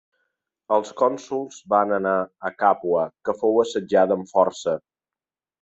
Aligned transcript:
Els 0.77 0.93
cònsols 1.01 1.59
van 1.75 1.93
anar 1.99 2.15
a 2.51 2.53
Càpua 2.63 3.05
que 3.29 3.39
fou 3.43 3.63
assetjada 3.65 4.21
amb 4.21 4.37
força. 4.37 4.79